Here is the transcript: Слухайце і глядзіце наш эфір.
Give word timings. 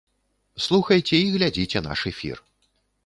Слухайце 0.65 1.15
і 1.19 1.29
глядзіце 1.35 1.79
наш 1.89 1.99
эфір. 2.13 2.37